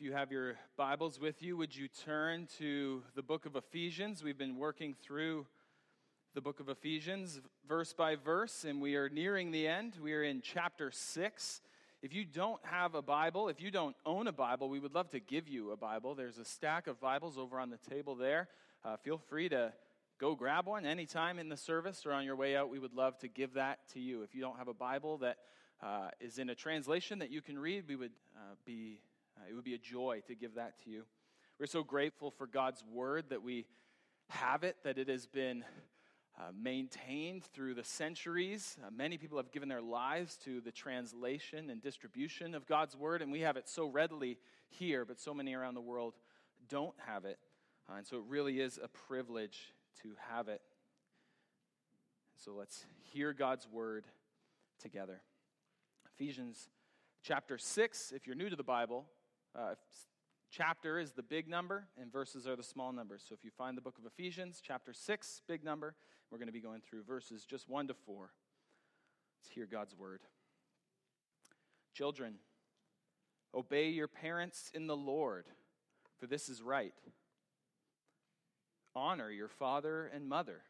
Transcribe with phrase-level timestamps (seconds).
[0.00, 4.24] If you have your Bibles with you, would you turn to the book of Ephesians?
[4.24, 5.44] We've been working through
[6.32, 7.38] the book of Ephesians
[7.68, 9.98] verse by verse, and we are nearing the end.
[10.02, 11.60] We are in chapter 6.
[12.00, 15.10] If you don't have a Bible, if you don't own a Bible, we would love
[15.10, 16.14] to give you a Bible.
[16.14, 18.48] There's a stack of Bibles over on the table there.
[18.82, 19.70] Uh, feel free to
[20.18, 22.70] go grab one anytime in the service or on your way out.
[22.70, 24.22] We would love to give that to you.
[24.22, 25.36] If you don't have a Bible that
[25.82, 29.00] uh, is in a translation that you can read, we would uh, be
[29.40, 31.04] uh, it would be a joy to give that to you.
[31.58, 33.66] We're so grateful for God's word that we
[34.28, 35.64] have it, that it has been
[36.38, 38.76] uh, maintained through the centuries.
[38.84, 43.20] Uh, many people have given their lives to the translation and distribution of God's word,
[43.22, 46.14] and we have it so readily here, but so many around the world
[46.68, 47.38] don't have it.
[47.88, 50.62] Uh, and so it really is a privilege to have it.
[52.36, 54.06] So let's hear God's word
[54.80, 55.20] together.
[56.14, 56.70] Ephesians
[57.22, 59.06] chapter 6, if you're new to the Bible,
[59.58, 59.74] uh,
[60.50, 63.24] chapter is the big number, and verses are the small numbers.
[63.28, 65.94] So if you find the book of Ephesians, chapter 6, big number,
[66.30, 68.30] we're going to be going through verses just 1 to 4.
[69.42, 70.20] Let's hear God's word.
[71.94, 72.34] Children,
[73.54, 75.46] obey your parents in the Lord,
[76.18, 76.94] for this is right.
[78.94, 80.62] Honor your father and mother.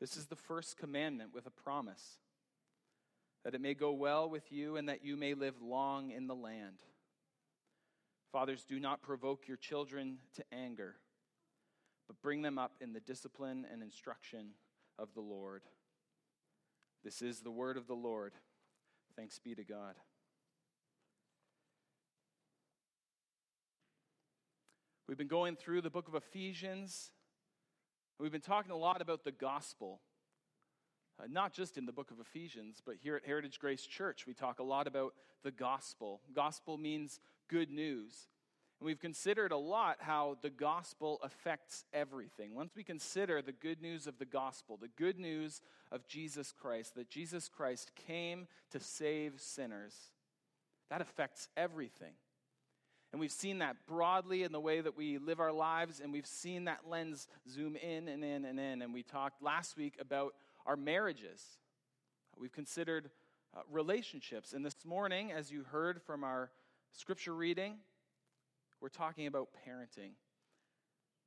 [0.00, 2.18] This is the first commandment with a promise
[3.44, 6.34] that it may go well with you and that you may live long in the
[6.34, 6.76] land.
[8.36, 10.96] Fathers, do not provoke your children to anger,
[12.06, 14.48] but bring them up in the discipline and instruction
[14.98, 15.62] of the Lord.
[17.02, 18.34] This is the word of the Lord.
[19.16, 19.94] Thanks be to God.
[25.08, 27.12] We've been going through the book of Ephesians.
[28.20, 30.02] We've been talking a lot about the gospel.
[31.18, 34.34] Uh, not just in the book of Ephesians, but here at Heritage Grace Church, we
[34.34, 36.20] talk a lot about the gospel.
[36.34, 38.28] Gospel means good news.
[38.78, 42.54] And we've considered a lot how the gospel affects everything.
[42.54, 46.94] Once we consider the good news of the gospel, the good news of Jesus Christ,
[46.94, 49.94] that Jesus Christ came to save sinners,
[50.90, 52.12] that affects everything.
[53.12, 56.26] And we've seen that broadly in the way that we live our lives, and we've
[56.26, 58.82] seen that lens zoom in and in and in.
[58.82, 60.34] And we talked last week about
[60.66, 61.42] our marriages.
[62.38, 63.08] We've considered
[63.56, 64.52] uh, relationships.
[64.52, 66.50] And this morning, as you heard from our
[66.92, 67.76] scripture reading,
[68.80, 70.12] we're talking about parenting.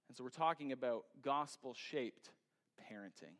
[0.07, 2.31] And so we're talking about gospel shaped
[2.79, 3.35] parenting.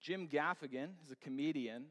[0.00, 1.86] Jim Gaffigan is a comedian,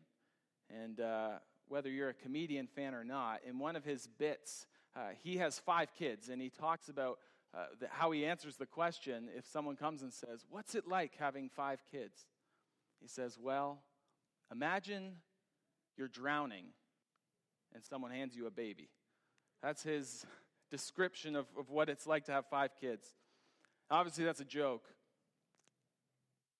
[0.69, 1.31] and uh,
[1.68, 5.57] whether you're a comedian fan or not, in one of his bits, uh, he has
[5.57, 7.18] five kids, and he talks about
[7.56, 11.13] uh, the, how he answers the question if someone comes and says, What's it like
[11.18, 12.28] having five kids?
[13.02, 13.81] He says, Well,
[14.52, 15.18] imagine
[15.97, 16.66] you're drowning
[17.73, 18.89] and someone hands you a baby.
[19.61, 20.25] That's his
[20.69, 23.07] description of, of what it's like to have five kids.
[23.89, 24.85] Obviously, that's a joke.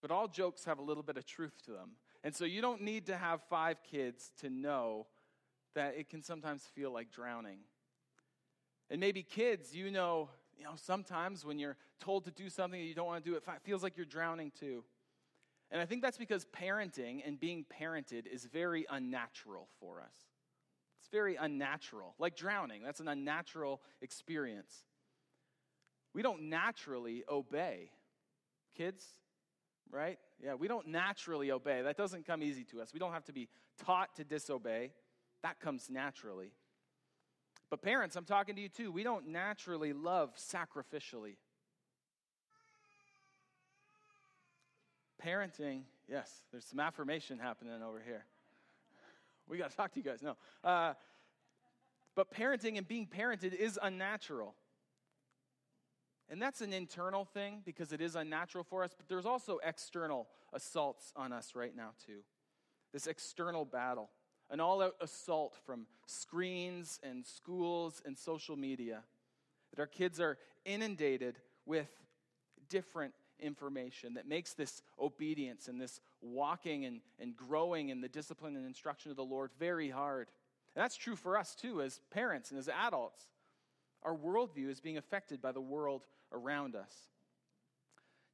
[0.02, 1.92] But all jokes have a little bit of truth to them.
[2.24, 5.08] And so you don't need to have five kids to know
[5.76, 7.60] that it can sometimes feel like drowning.
[8.90, 12.86] And maybe kids, you know, you know, sometimes when you're told to do something that
[12.86, 14.84] you don't want to do, it feels like you're drowning too.
[15.72, 20.33] And I think that's because parenting and being parented is very unnatural for us.
[21.04, 22.82] It's very unnatural, like drowning.
[22.82, 24.74] That's an unnatural experience.
[26.14, 27.90] We don't naturally obey.
[28.78, 29.06] Kids,
[29.92, 30.18] right?
[30.42, 31.82] Yeah, we don't naturally obey.
[31.82, 32.94] That doesn't come easy to us.
[32.94, 33.50] We don't have to be
[33.86, 34.94] taught to disobey,
[35.42, 36.54] that comes naturally.
[37.70, 38.90] But parents, I'm talking to you too.
[38.90, 41.36] We don't naturally love sacrificially.
[45.22, 48.24] Parenting, yes, there's some affirmation happening over here.
[49.50, 50.22] We got to talk to you guys.
[50.22, 50.36] No.
[50.64, 50.94] Uh,
[52.16, 54.56] but parenting and being parented is unnatural.
[56.30, 60.28] And that's an internal thing because it is unnatural for us, but there's also external
[60.54, 62.20] assaults on us right now, too.
[62.94, 64.10] This external battle,
[64.50, 69.04] an all out assault from screens and schools and social media,
[69.72, 71.90] that our kids are inundated with
[72.70, 78.56] different information that makes this obedience and this walking and, and growing in the discipline
[78.56, 80.30] and instruction of the Lord very hard.
[80.76, 83.24] And that's true for us too, as parents and as adults.
[84.04, 86.94] Our worldview is being affected by the world around us.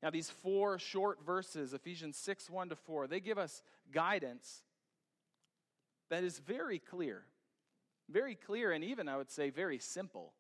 [0.02, 4.64] Now, these four short verses, Ephesians 6 1 to 4, they give us guidance
[6.10, 7.24] that is very clear.
[8.10, 10.34] Very clear, and even, I would say, very simple.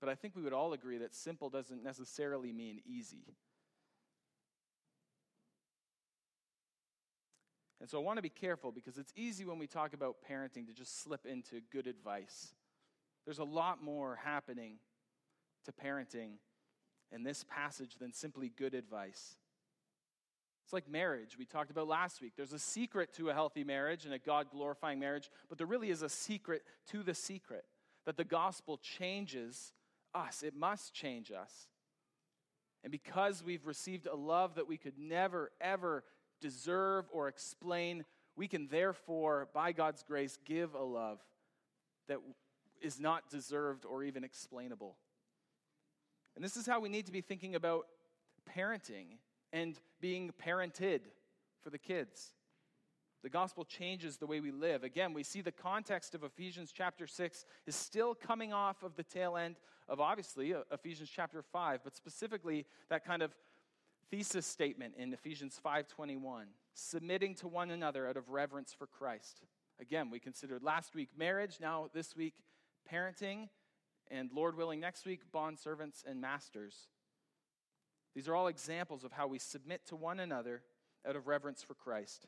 [0.00, 3.34] But I think we would all agree that simple doesn't necessarily mean easy.
[7.80, 10.66] And so I want to be careful because it's easy when we talk about parenting
[10.66, 12.52] to just slip into good advice.
[13.24, 14.74] There's a lot more happening
[15.64, 16.32] to parenting
[17.12, 19.36] in this passage than simply good advice.
[20.64, 22.34] It's like marriage we talked about last week.
[22.36, 25.90] There's a secret to a healthy marriage and a God glorifying marriage, but there really
[25.90, 27.64] is a secret to the secret
[28.06, 29.72] that the gospel changes
[30.14, 30.42] us.
[30.42, 31.68] It must change us.
[32.82, 36.04] And because we've received a love that we could never, ever
[36.40, 38.04] deserve or explain,
[38.36, 41.20] we can therefore, by God's grace, give a love
[42.08, 42.18] that
[42.80, 44.96] is not deserved or even explainable.
[46.34, 47.86] And this is how we need to be thinking about
[48.56, 49.18] parenting
[49.52, 51.00] and being parented
[51.60, 52.32] for the kids.
[53.22, 54.82] The gospel changes the way we live.
[54.82, 59.02] Again, we see the context of Ephesians chapter 6 is still coming off of the
[59.02, 59.56] tail end
[59.88, 63.34] of obviously uh, Ephesians chapter 5, but specifically that kind of
[64.10, 69.42] thesis statement in Ephesians 5:21, submitting to one another out of reverence for Christ.
[69.78, 72.34] Again, we considered last week marriage, now this week
[72.90, 73.48] parenting,
[74.10, 76.88] and Lord willing next week bond servants and masters.
[78.14, 80.62] These are all examples of how we submit to one another
[81.06, 82.26] out of reverence for Christ.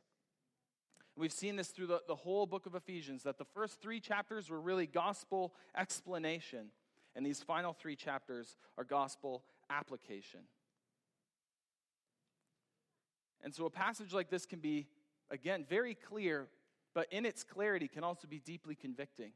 [1.17, 4.49] We've seen this through the, the whole book of Ephesians that the first three chapters
[4.49, 6.71] were really gospel explanation,
[7.15, 10.41] and these final three chapters are gospel application.
[13.43, 14.87] And so a passage like this can be,
[15.31, 16.49] again, very clear,
[16.95, 19.33] but in its clarity can also be deeply convicting.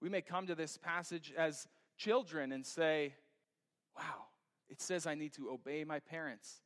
[0.00, 1.66] We may come to this passage as
[1.96, 3.14] children and say,
[3.96, 4.26] wow,
[4.68, 6.60] it says I need to obey my parents.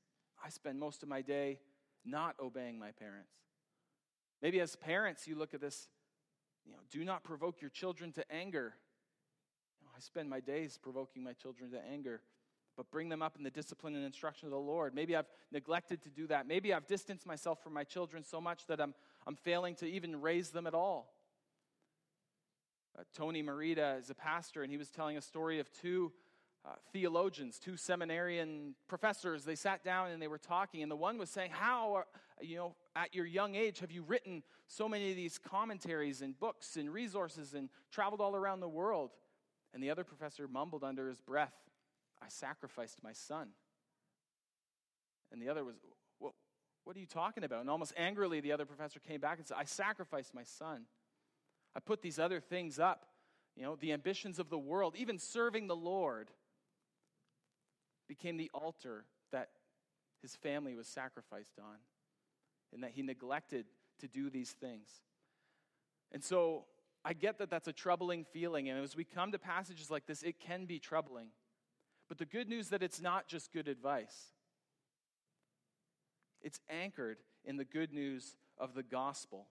[0.45, 1.61] I spend most of my day
[2.05, 3.33] not obeying my parents.
[4.41, 5.89] Maybe as parents, you look at this,
[6.65, 8.75] you know, do not provoke your children to anger.
[9.81, 12.23] You know, I spend my days provoking my children to anger,
[12.79, 14.95] but bring them up in the discipline and instruction of the Lord.
[14.95, 16.47] Maybe I've neglected to do that.
[16.47, 18.95] Maybe I've distanced myself from my children so much that I'm,
[19.27, 21.13] I'm failing to even raise them at all.
[22.97, 26.13] Uh, Tony Merida is a pastor, and he was telling a story of two
[26.65, 29.45] uh, theologians, two seminarian professors.
[29.45, 32.07] They sat down and they were talking, and the one was saying, How, are,
[32.41, 36.39] you know, at your young age have you written so many of these commentaries and
[36.39, 39.11] books and resources and traveled all around the world?
[39.75, 41.55] And the other professor mumbled under his breath,
[42.23, 43.49] I sacrificed my son.
[45.31, 45.77] And the other was,
[46.19, 46.33] what,
[46.85, 47.61] what are you talking about?
[47.61, 50.85] And almost angrily, the other professor came back and said, I sacrificed my son.
[51.77, 53.07] I put these other things up,
[53.55, 56.31] you know, the ambitions of the world, even serving the Lord
[58.09, 59.51] became the altar that
[60.23, 61.77] his family was sacrificed on
[62.73, 63.67] and that he neglected
[64.01, 64.89] to do these things.
[66.11, 66.65] And so
[67.05, 68.69] I get that that's a troubling feeling.
[68.69, 71.29] And as we come to passages like this, it can be troubling.
[72.09, 74.33] But the good news that it's not just good advice.
[76.41, 79.47] It's anchored in the good news of the gospel.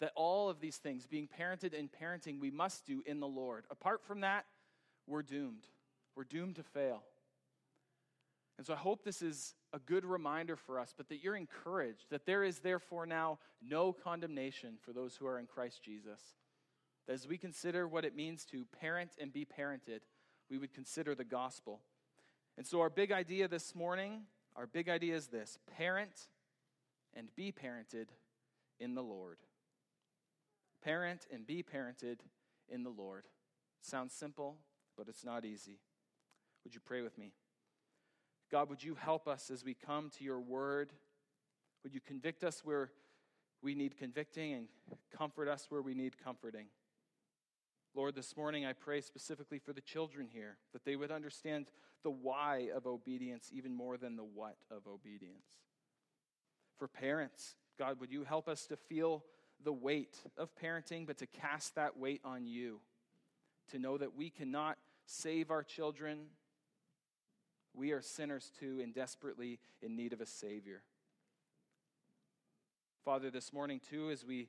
[0.00, 3.64] That all of these things, being parented and parenting, we must do in the Lord.
[3.70, 4.46] Apart from that,
[5.06, 5.66] we're doomed.
[6.16, 7.02] We're doomed to fail.
[8.56, 12.06] And so I hope this is a good reminder for us, but that you're encouraged,
[12.10, 16.20] that there is therefore now no condemnation for those who are in Christ Jesus.
[17.06, 20.00] That as we consider what it means to parent and be parented,
[20.50, 21.80] we would consider the gospel.
[22.56, 24.22] And so, our big idea this morning,
[24.56, 26.28] our big idea is this parent
[27.14, 28.08] and be parented
[28.80, 29.38] in the Lord.
[30.82, 32.18] Parent and be parented
[32.68, 33.24] in the Lord.
[33.80, 34.56] Sounds simple,
[34.96, 35.78] but it's not easy.
[36.64, 37.32] Would you pray with me?
[38.50, 40.92] God, would you help us as we come to your word?
[41.82, 42.90] Would you convict us where
[43.62, 44.68] we need convicting and
[45.16, 46.66] comfort us where we need comforting?
[47.94, 51.70] Lord, this morning I pray specifically for the children here that they would understand
[52.02, 55.46] the why of obedience even more than the what of obedience.
[56.76, 59.24] For parents, God, would you help us to feel
[59.64, 62.80] the weight of parenting, but to cast that weight on you,
[63.72, 66.26] to know that we cannot save our children
[67.78, 70.82] we are sinners too and desperately in need of a Savior.
[73.04, 74.48] Father, this morning too, as we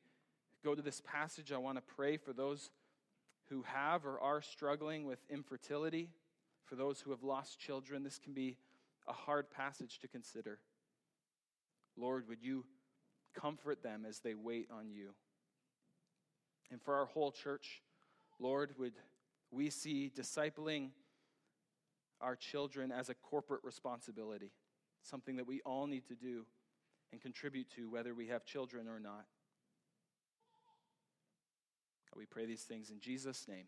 [0.64, 2.72] go to this passage, I want to pray for those
[3.50, 6.10] who have or are struggling with infertility,
[6.66, 8.04] for those who have lost children.
[8.04, 8.58] This can be
[9.08, 10.60] a hard passage to consider.
[11.98, 12.66] Lord, would you
[13.34, 15.10] comfort them as they wait on you?
[16.72, 17.82] And for our whole church,
[18.40, 18.94] Lord, would
[19.52, 20.90] we see discipling
[22.22, 24.52] our children as a corporate responsibility,
[25.02, 26.46] something that we all need to do
[27.12, 29.26] and contribute to, whether we have children or not.
[32.16, 33.66] We pray these things in Jesus' name.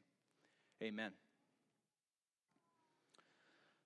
[0.82, 1.12] Amen.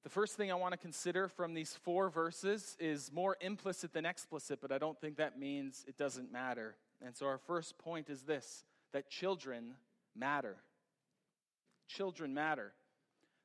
[0.04, 4.06] The first thing I want to consider from these four verses is more implicit than
[4.06, 6.76] explicit, but I don't think that means it doesn't matter.
[7.04, 9.74] And so our first point is this that children
[10.16, 10.58] matter.
[11.88, 12.74] Children matter.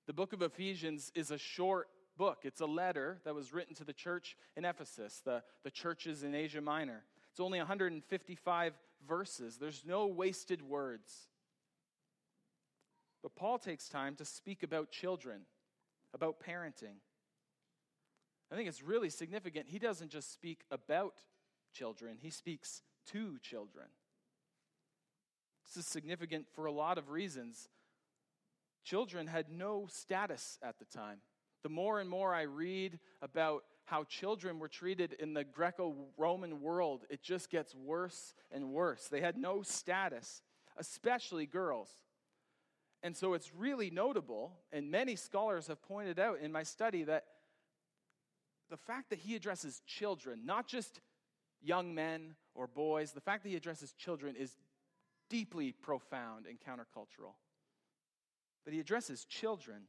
[0.06, 2.40] The book of Ephesians is a short book.
[2.42, 6.34] It's a letter that was written to the church in Ephesus, the, the churches in
[6.34, 7.04] Asia Minor.
[7.30, 8.74] It's only 155
[9.06, 9.56] verses.
[9.58, 11.28] There's no wasted words.
[13.22, 15.42] But Paul takes time to speak about children,
[16.14, 16.98] about parenting.
[18.50, 19.66] I think it's really significant.
[19.68, 21.22] He doesn't just speak about
[21.72, 23.86] children, he speaks to children.
[25.64, 27.68] This is significant for a lot of reasons.
[28.84, 31.18] Children had no status at the time.
[31.62, 36.60] The more and more I read about how children were treated in the Greco Roman
[36.60, 39.08] world, it just gets worse and worse.
[39.08, 40.42] They had no status,
[40.76, 41.90] especially girls.
[43.02, 47.24] And so it's really notable, and many scholars have pointed out in my study that
[48.68, 51.00] the fact that he addresses children, not just
[51.60, 54.56] young men or boys, the fact that he addresses children is
[55.28, 57.34] deeply profound and countercultural.
[58.64, 59.82] But he addresses children.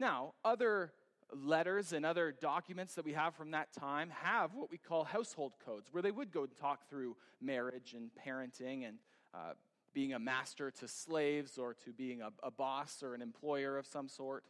[0.00, 0.92] Now, other
[1.32, 5.52] letters and other documents that we have from that time have what we call household
[5.64, 8.98] codes, where they would go and talk through marriage and parenting and
[9.34, 9.52] uh,
[9.92, 13.86] being a master to slaves or to being a, a boss or an employer of
[13.86, 14.44] some sort.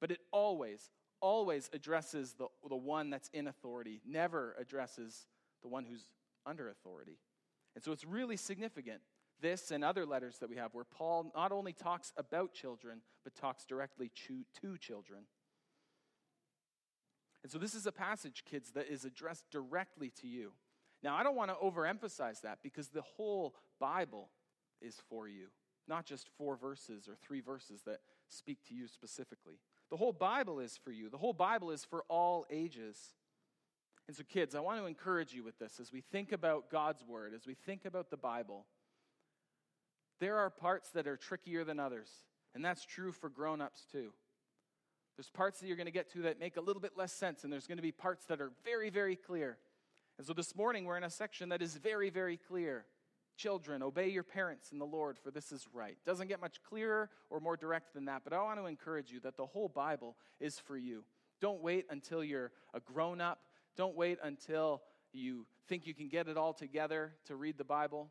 [0.00, 5.26] But it always, always addresses the, the one that's in authority, never addresses
[5.62, 6.04] the one who's
[6.46, 7.18] under authority.
[7.74, 9.00] And so it's really significant,
[9.40, 13.34] this and other letters that we have, where Paul not only talks about children, but
[13.34, 15.20] talks directly to, to children.
[17.42, 20.52] And so this is a passage, kids, that is addressed directly to you.
[21.02, 24.28] Now, I don't want to overemphasize that because the whole Bible
[24.82, 25.46] is for you,
[25.88, 29.60] not just four verses or three verses that speak to you specifically.
[29.90, 32.96] The whole Bible is for you, the whole Bible is for all ages.
[34.06, 37.04] And so, kids, I want to encourage you with this as we think about God's
[37.04, 38.66] Word, as we think about the Bible.
[40.18, 42.10] There are parts that are trickier than others,
[42.54, 44.12] and that's true for grown ups too.
[45.20, 47.44] There's parts that you're going to get to that make a little bit less sense,
[47.44, 49.58] and there's going to be parts that are very, very clear.
[50.16, 52.86] And so this morning, we're in a section that is very, very clear.
[53.36, 55.98] Children, obey your parents in the Lord, for this is right.
[56.06, 59.20] Doesn't get much clearer or more direct than that, but I want to encourage you
[59.20, 61.04] that the whole Bible is for you.
[61.42, 63.40] Don't wait until you're a grown up.
[63.76, 64.80] Don't wait until
[65.12, 68.08] you think you can get it all together to read the Bible.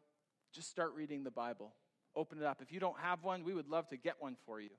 [0.53, 1.73] Just start reading the Bible.
[2.15, 2.61] Open it up.
[2.61, 4.69] If you don't have one, we would love to get one for you.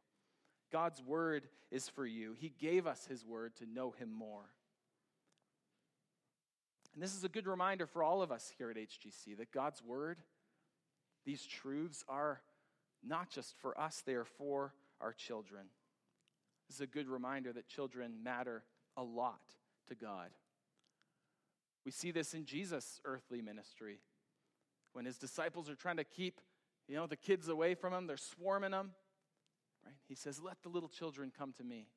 [0.73, 2.35] God's word is for you.
[2.39, 4.51] He gave us his word to know him more.
[6.95, 9.83] And this is a good reminder for all of us here at HGC that God's
[9.83, 10.19] word,
[11.25, 12.41] these truths are
[13.07, 15.67] not just for us, they are for our children.
[16.69, 18.63] This is a good reminder that children matter
[18.97, 19.41] a lot
[19.89, 20.31] to God.
[21.85, 24.01] We see this in Jesus' earthly ministry.
[24.93, 26.41] When his disciples are trying to keep,
[26.89, 28.91] you know, the kids away from him, they're swarming them.
[29.85, 29.95] Right?
[30.09, 31.89] He says, Let the little children come to me.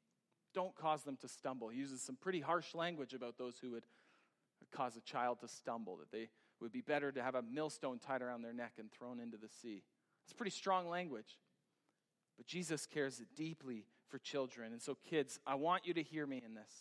[0.53, 1.69] Don't cause them to stumble.
[1.69, 3.85] He uses some pretty harsh language about those who would
[4.71, 8.21] cause a child to stumble, that they would be better to have a millstone tied
[8.21, 9.83] around their neck and thrown into the sea.
[10.23, 11.39] It's pretty strong language.
[12.37, 14.71] But Jesus cares deeply for children.
[14.71, 16.71] And so, kids, I want you to hear me in this.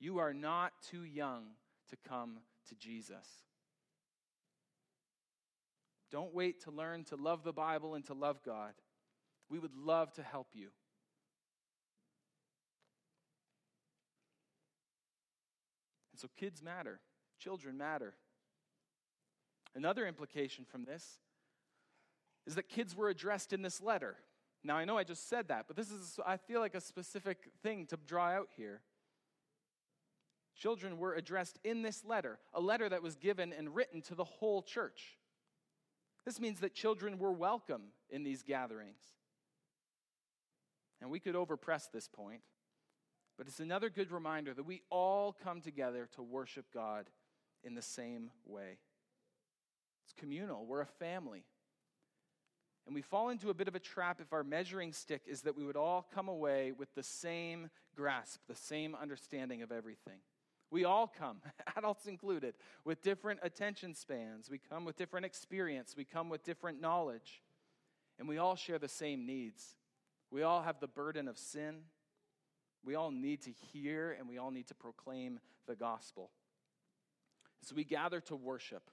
[0.00, 1.44] You are not too young
[1.90, 2.38] to come
[2.68, 3.26] to Jesus.
[6.10, 8.72] Don't wait to learn to love the Bible and to love God.
[9.50, 10.68] We would love to help you.
[16.12, 17.00] And so kids matter,
[17.38, 18.14] children matter.
[19.74, 21.20] Another implication from this
[22.46, 24.16] is that kids were addressed in this letter.
[24.64, 27.50] Now, I know I just said that, but this is, I feel like, a specific
[27.62, 28.80] thing to draw out here.
[30.56, 34.24] Children were addressed in this letter, a letter that was given and written to the
[34.24, 35.16] whole church.
[36.24, 38.98] This means that children were welcome in these gatherings.
[41.00, 42.40] And we could overpress this point,
[43.36, 47.06] but it's another good reminder that we all come together to worship God
[47.62, 48.78] in the same way.
[50.04, 51.44] It's communal, we're a family.
[52.86, 55.54] And we fall into a bit of a trap if our measuring stick is that
[55.54, 60.20] we would all come away with the same grasp, the same understanding of everything.
[60.70, 61.42] We all come,
[61.76, 64.48] adults included, with different attention spans.
[64.50, 65.94] We come with different experience.
[65.96, 67.42] We come with different knowledge.
[68.18, 69.76] And we all share the same needs.
[70.30, 71.82] We all have the burden of sin.
[72.84, 76.30] We all need to hear and we all need to proclaim the gospel.
[77.62, 78.90] So we gather to worship,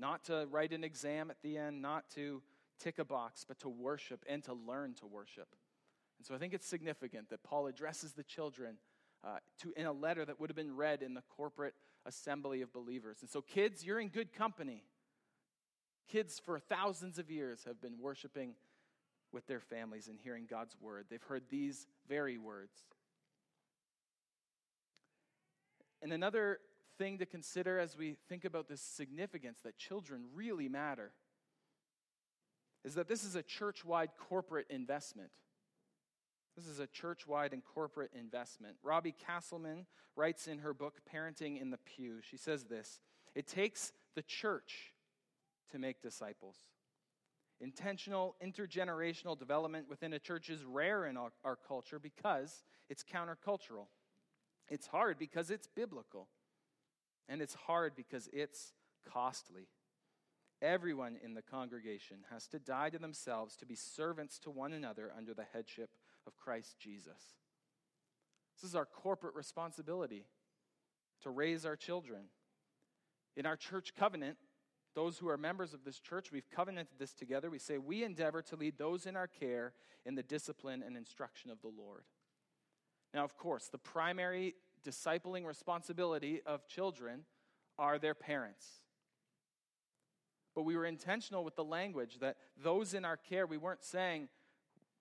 [0.00, 2.42] not to write an exam at the end, not to
[2.78, 5.54] tick a box, but to worship and to learn to worship.
[6.18, 8.76] And so I think it's significant that Paul addresses the children
[9.22, 11.74] uh, to, in a letter that would have been read in the corporate
[12.06, 13.18] assembly of believers.
[13.20, 14.84] And so, kids, you're in good company.
[16.08, 18.54] Kids, for thousands of years, have been worshiping
[19.34, 21.06] with their families and hearing God's word.
[21.10, 22.72] They've heard these very words.
[26.00, 26.60] And another
[26.96, 31.12] thing to consider as we think about this significance that children really matter
[32.84, 35.30] is that this is a church wide corporate investment.
[36.56, 38.76] This is a church wide and corporate investment.
[38.82, 43.00] Robbie Castleman writes in her book, Parenting in the Pew, she says this
[43.34, 44.92] It takes the church
[45.72, 46.56] to make disciples.
[47.60, 53.86] Intentional intergenerational development within a church is rare in our, our culture because it's countercultural.
[54.68, 56.28] It's hard because it's biblical.
[57.28, 58.72] And it's hard because it's
[59.10, 59.68] costly.
[60.60, 65.12] Everyone in the congregation has to die to themselves to be servants to one another
[65.16, 65.90] under the headship
[66.26, 67.34] of Christ Jesus.
[68.56, 70.26] This is our corporate responsibility
[71.22, 72.24] to raise our children.
[73.36, 74.36] In our church covenant,
[74.94, 77.50] those who are members of this church, we've covenanted this together.
[77.50, 79.72] We say, We endeavor to lead those in our care
[80.04, 82.04] in the discipline and instruction of the Lord.
[83.12, 87.24] Now, of course, the primary discipling responsibility of children
[87.78, 88.66] are their parents.
[90.54, 94.28] But we were intentional with the language that those in our care, we weren't saying,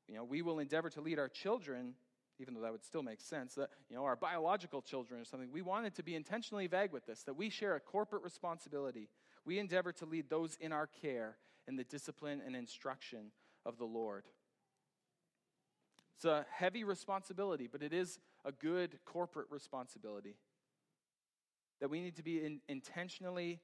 [0.07, 1.93] you know, we will endeavor to lead our children,
[2.39, 5.49] even though that would still make sense, that, you know, our biological children or something.
[5.51, 9.09] We wanted to be intentionally vague with this, that we share a corporate responsibility.
[9.45, 13.31] We endeavor to lead those in our care in the discipline and instruction
[13.65, 14.25] of the Lord.
[16.15, 20.37] It's a heavy responsibility, but it is a good corporate responsibility.
[21.81, 23.59] That we need to be in, intentionally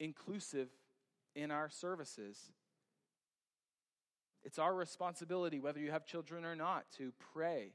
[0.00, 0.68] inclusive
[1.34, 2.52] in our services.
[4.42, 7.72] It's our responsibility, whether you have children or not, to pray,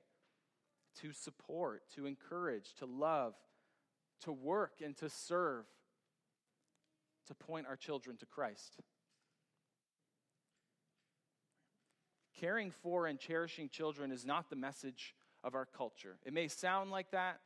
[1.01, 3.35] to support, to encourage, to love,
[4.21, 5.65] to work, and to serve,
[7.27, 8.77] to point our children to Christ.
[12.39, 16.17] Caring for and cherishing children is not the message of our culture.
[16.25, 17.39] It may sound like that,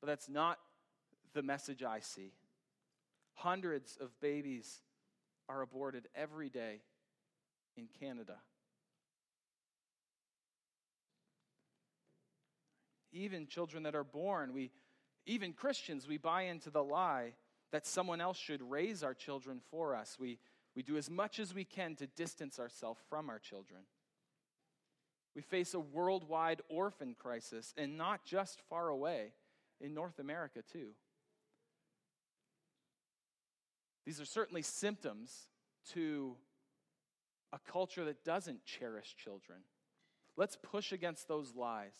[0.00, 0.58] but that's not
[1.34, 2.32] the message I see.
[3.34, 4.80] Hundreds of babies
[5.48, 6.80] are aborted every day
[7.76, 8.36] in Canada.
[13.12, 14.70] Even children that are born, we
[15.26, 17.34] even Christians, we buy into the lie
[17.72, 20.16] that someone else should raise our children for us.
[20.20, 20.38] We,
[20.76, 23.80] we do as much as we can to distance ourselves from our children.
[25.34, 29.32] We face a worldwide orphan crisis, and not just far away,
[29.80, 30.90] in North America, too.
[34.04, 35.48] These are certainly symptoms
[35.92, 36.36] to
[37.52, 39.58] a culture that doesn't cherish children.
[40.36, 41.94] Let's push against those lies.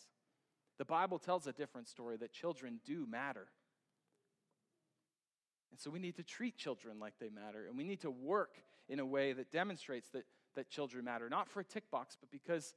[0.77, 3.47] The Bible tells a different story that children do matter.
[5.73, 8.57] And so we need to treat children like they matter, and we need to work
[8.87, 12.29] in a way that demonstrates that, that children matter, not for a tick box, but
[12.29, 12.75] because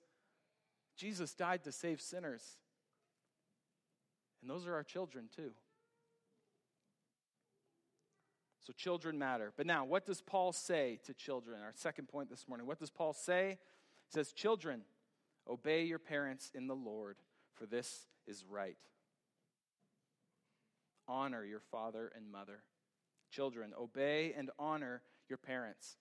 [0.96, 2.56] Jesus died to save sinners.
[4.40, 5.50] And those are our children, too.
[8.66, 9.52] So children matter.
[9.54, 11.60] But now, what does Paul say to children?
[11.60, 12.66] Our second point this morning.
[12.66, 13.58] What does Paul say?
[14.08, 14.80] He says, Children,
[15.46, 17.18] obey your parents in the Lord,
[17.56, 18.78] for this is right.
[21.06, 22.62] Honor your father and mother.
[23.30, 25.96] Children, obey and honor your parents.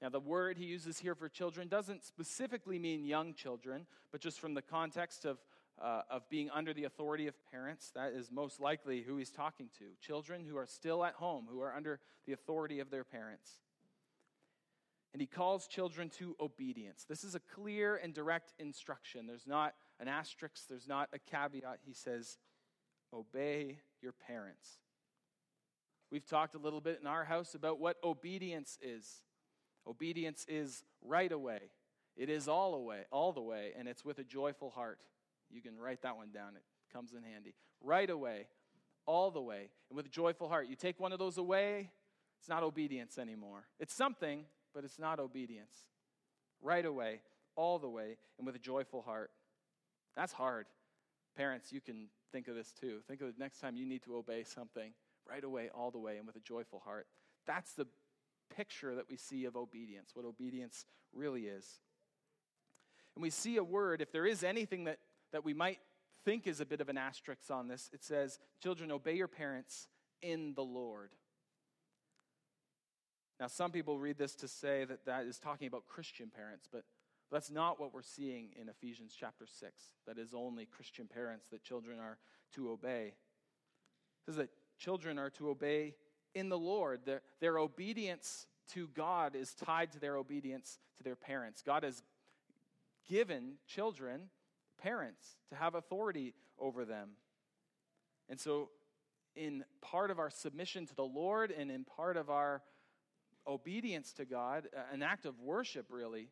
[0.00, 4.38] Now, the word he uses here for children doesn't specifically mean young children, but just
[4.38, 5.38] from the context of,
[5.82, 9.68] uh, of being under the authority of parents, that is most likely who he's talking
[9.78, 9.86] to.
[10.00, 13.50] Children who are still at home, who are under the authority of their parents.
[15.12, 17.04] And he calls children to obedience.
[17.08, 19.26] This is a clear and direct instruction.
[19.26, 21.80] There's not an asterisk, there's not a caveat.
[21.84, 22.38] He says,
[23.12, 24.78] Obey your parents.
[26.10, 29.22] We've talked a little bit in our house about what obedience is.
[29.86, 31.70] Obedience is right away.
[32.16, 34.98] It is all away, all the way, and it's with a joyful heart.
[35.50, 36.56] You can write that one down.
[36.56, 37.54] It comes in handy.
[37.80, 38.48] Right away,
[39.06, 40.68] all the way, and with a joyful heart.
[40.68, 41.90] You take one of those away,
[42.40, 43.64] it's not obedience anymore.
[43.78, 44.44] It's something,
[44.74, 45.74] but it's not obedience.
[46.62, 47.20] Right away,
[47.54, 49.30] all the way, and with a joyful heart.
[50.16, 50.66] That's hard.
[51.36, 52.98] Parents, you can think of this too.
[53.06, 54.92] Think of the next time you need to obey something
[55.28, 57.06] right away, all the way, and with a joyful heart.
[57.46, 57.86] That's the
[58.54, 61.80] picture that we see of obedience, what obedience really is.
[63.14, 64.98] And we see a word, if there is anything that,
[65.32, 65.78] that we might
[66.24, 69.88] think is a bit of an asterisk on this, it says, Children, obey your parents
[70.22, 71.10] in the Lord.
[73.40, 76.82] Now, some people read this to say that that is talking about Christian parents, but
[77.30, 79.72] that's not what we're seeing in Ephesians chapter 6.
[80.06, 82.18] That is only Christian parents that children are
[82.54, 83.12] to obey.
[83.12, 85.94] It says that children are to obey
[86.34, 87.00] in the Lord.
[87.04, 91.62] Their, their obedience to God is tied to their obedience to their parents.
[91.62, 92.02] God has
[93.08, 94.28] given children,
[94.80, 97.10] parents, to have authority over them.
[98.28, 98.70] And so,
[99.34, 102.62] in part of our submission to the Lord and in part of our
[103.46, 106.28] obedience to God, an act of worship really,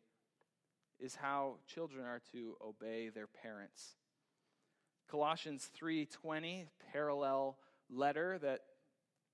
[0.99, 3.95] is how children are to obey their parents.
[5.07, 7.57] Colossians 3:20, parallel
[7.89, 8.61] letter that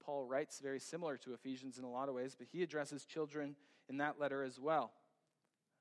[0.03, 3.55] Paul writes very similar to Ephesians in a lot of ways, but he addresses children
[3.89, 4.91] in that letter as well.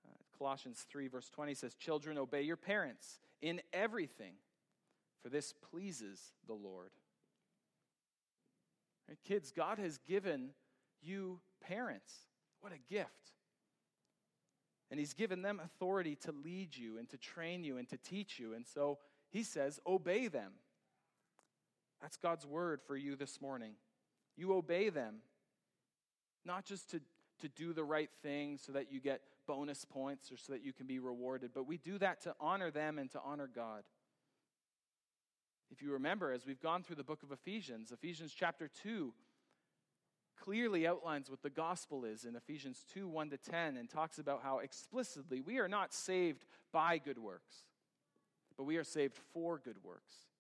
[0.07, 4.35] Uh, Colossians 3, verse 20 says, Children, obey your parents in everything,
[5.23, 6.91] for this pleases the Lord.
[9.09, 10.51] Right, kids, God has given
[11.03, 12.13] you parents.
[12.61, 13.11] What a gift.
[14.91, 18.39] And He's given them authority to lead you and to train you and to teach
[18.39, 18.55] you.
[18.55, 18.99] And so
[19.31, 20.53] He says, obey them.
[22.03, 23.75] That's God's word for you this morning.
[24.37, 25.17] You obey them,
[26.45, 27.01] not just to,
[27.41, 30.73] to do the right thing so that you get bonus points or so that you
[30.73, 33.85] can be rewarded, but we do that to honor them and to honor God.
[35.71, 39.15] If you remember, as we've gone through the book of Ephesians, Ephesians chapter 2
[40.39, 44.43] clearly outlines what the gospel is in Ephesians 2 1 to 10 and talks about
[44.43, 47.65] how explicitly we are not saved by good works,
[48.57, 50.32] but we are saved for good works.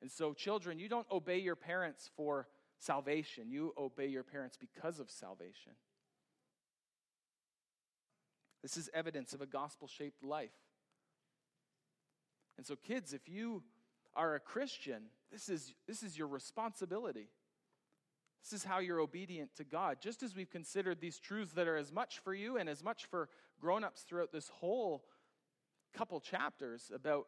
[0.00, 2.46] And so, children, you don't obey your parents for
[2.78, 3.50] salvation.
[3.50, 5.72] You obey your parents because of salvation.
[8.62, 10.50] This is evidence of a gospel shaped life.
[12.56, 13.62] And so, kids, if you
[14.14, 17.28] are a Christian, this is, this is your responsibility.
[18.42, 19.98] This is how you're obedient to God.
[20.00, 23.06] Just as we've considered these truths that are as much for you and as much
[23.06, 23.28] for
[23.60, 25.04] grown ups throughout this whole
[25.94, 27.26] couple chapters about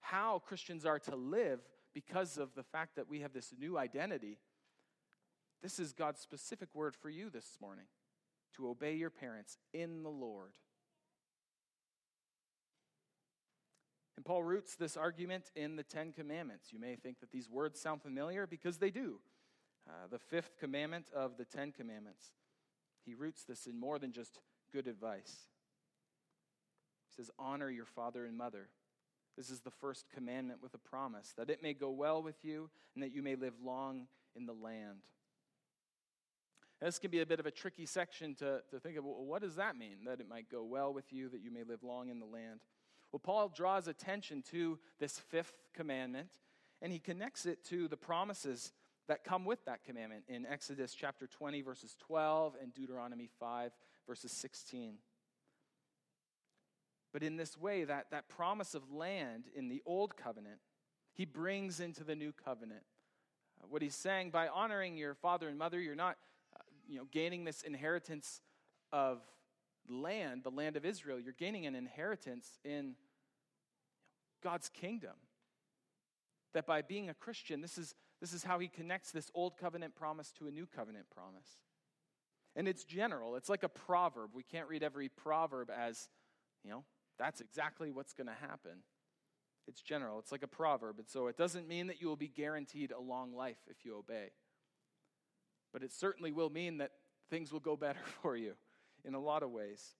[0.00, 1.60] how Christians are to live
[1.94, 4.38] because of the fact that we have this new identity
[5.62, 7.84] this is God's specific word for you this morning
[8.56, 10.52] to obey your parents in the Lord.
[14.16, 16.72] And Paul roots this argument in the Ten Commandments.
[16.72, 19.20] You may think that these words sound familiar because they do.
[19.88, 22.32] Uh, the fifth commandment of the Ten Commandments.
[23.06, 24.38] He roots this in more than just
[24.72, 25.46] good advice.
[27.08, 28.68] He says, Honor your father and mother.
[29.36, 32.68] This is the first commandment with a promise that it may go well with you
[32.94, 35.00] and that you may live long in the land.
[36.80, 39.42] This can be a bit of a tricky section to, to think of well, what
[39.42, 39.98] does that mean?
[40.06, 42.60] That it might go well with you, that you may live long in the land.
[43.12, 46.30] Well, Paul draws attention to this fifth commandment,
[46.80, 48.72] and he connects it to the promises
[49.06, 53.72] that come with that commandment in Exodus chapter 20, verses 12, and Deuteronomy 5,
[54.06, 54.94] verses 16.
[57.12, 60.60] But in this way, that, that promise of land in the old covenant,
[61.12, 62.82] he brings into the new covenant.
[63.62, 66.16] Uh, what he's saying by honoring your father and mother, you're not
[66.88, 68.40] you know, gaining this inheritance
[68.92, 69.20] of
[69.88, 72.94] land, the land of Israel, you're gaining an inheritance in
[74.42, 75.14] God's kingdom.
[76.54, 79.94] That by being a Christian, this is, this is how he connects this old covenant
[79.94, 81.48] promise to a new covenant promise.
[82.54, 84.30] And it's general, it's like a proverb.
[84.34, 86.10] We can't read every proverb as,
[86.62, 86.84] you know,
[87.22, 88.82] that's exactly what's going to happen.
[89.68, 90.98] It's general, it's like a proverb.
[90.98, 93.96] And so it doesn't mean that you will be guaranteed a long life if you
[93.96, 94.30] obey
[95.72, 96.92] but it certainly will mean that
[97.30, 98.52] things will go better for you
[99.04, 99.94] in a lot of ways.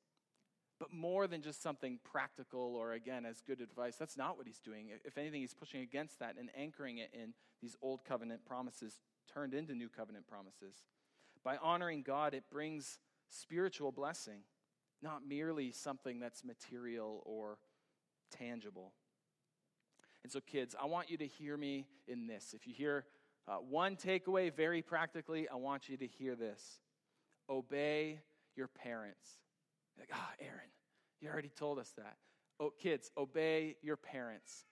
[0.78, 4.58] But more than just something practical or, again, as good advice, that's not what he's
[4.58, 4.88] doing.
[5.04, 9.00] If anything, he's pushing against that and anchoring it in these old covenant promises
[9.32, 10.82] turned into new covenant promises.
[11.44, 14.40] By honoring God, it brings spiritual blessing,
[15.02, 17.58] not merely something that's material or
[18.30, 18.92] tangible.
[20.22, 22.54] And so, kids, I want you to hear me in this.
[22.54, 23.04] If you hear
[23.48, 26.80] uh, one takeaway, very practically, I want you to hear this
[27.50, 28.20] obey
[28.56, 29.28] your parents.
[29.98, 30.70] Like, ah, oh, Aaron,
[31.20, 32.16] you already told us that.
[32.60, 34.64] Oh, kids, obey your parents.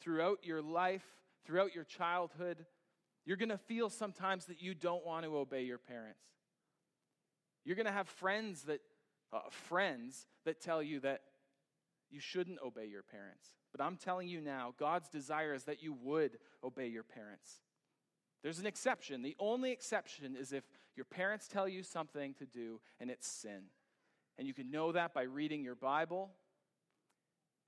[0.00, 1.04] Throughout your life,
[1.44, 2.64] throughout your childhood,
[3.24, 6.22] you're going to feel sometimes that you don't want to obey your parents.
[7.64, 8.80] You're going to have friends that
[9.32, 11.22] uh, friends that tell you that
[12.10, 13.48] you shouldn't obey your parents.
[13.72, 17.62] But I'm telling you now, God's desire is that you would obey your parents.
[18.42, 19.22] There's an exception.
[19.22, 20.64] The only exception is if
[20.96, 23.62] your parents tell you something to do and it's sin.
[24.38, 26.30] And you can know that by reading your Bible.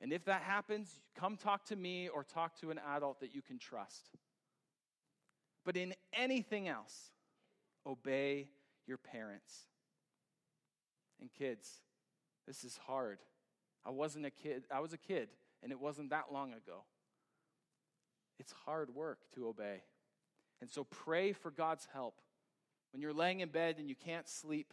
[0.00, 3.40] And if that happens, come talk to me or talk to an adult that you
[3.40, 4.10] can trust.
[5.64, 7.10] But in anything else,
[7.86, 8.48] obey
[8.86, 9.54] your parents.
[11.20, 11.80] And kids,
[12.46, 13.18] This is hard.
[13.86, 14.64] I wasn't a kid.
[14.70, 15.28] I was a kid,
[15.62, 16.84] and it wasn't that long ago.
[18.38, 19.82] It's hard work to obey.
[20.60, 22.20] And so pray for God's help.
[22.92, 24.72] When you're laying in bed and you can't sleep,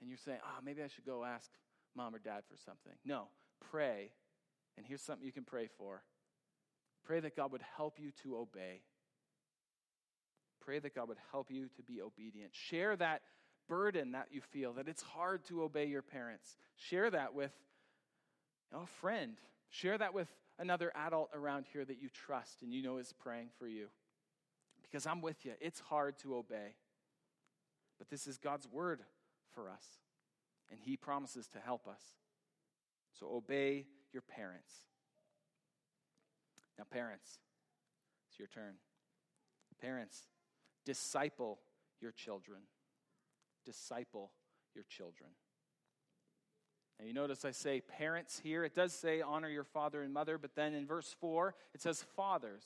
[0.00, 1.50] and you're saying, ah, oh, maybe I should go ask
[1.96, 2.92] mom or dad for something.
[3.04, 3.28] No,
[3.70, 4.10] pray.
[4.76, 6.02] And here's something you can pray for
[7.04, 8.82] pray that God would help you to obey.
[10.60, 12.54] Pray that God would help you to be obedient.
[12.54, 13.22] Share that
[13.68, 16.56] burden that you feel, that it's hard to obey your parents.
[16.76, 17.52] Share that with
[18.70, 19.36] you know, a friend.
[19.70, 20.28] Share that with
[20.58, 23.88] another adult around here that you trust and you know is praying for you.
[24.82, 25.52] Because I'm with you.
[25.60, 26.74] It's hard to obey.
[27.98, 29.00] But this is God's word
[29.54, 29.84] for us,
[30.70, 32.00] and He promises to help us.
[33.18, 34.72] So obey your parents.
[36.78, 37.40] Now, parents,
[38.28, 38.74] it's your turn.
[39.80, 40.26] Parents,
[40.84, 41.58] disciple
[42.00, 42.60] your children.
[43.68, 44.32] Disciple
[44.74, 45.28] your children.
[46.98, 48.64] Now, you notice I say parents here.
[48.64, 52.02] It does say honor your father and mother, but then in verse 4, it says
[52.16, 52.64] fathers.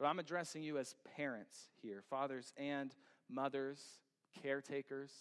[0.00, 2.92] But I'm addressing you as parents here fathers and
[3.30, 3.80] mothers,
[4.42, 5.12] caretakers.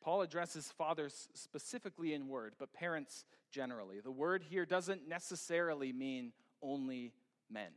[0.00, 3.98] Paul addresses fathers specifically in word, but parents generally.
[3.98, 6.30] The word here doesn't necessarily mean
[6.62, 7.14] only
[7.50, 7.72] men,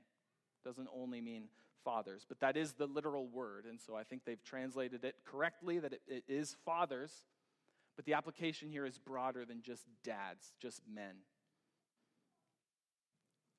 [0.64, 1.46] doesn't only mean
[1.84, 3.66] fathers, but that is the literal word.
[3.70, 7.12] And so I think they've translated it correctly that it, it is fathers,
[7.96, 11.16] but the application here is broader than just dads, just men.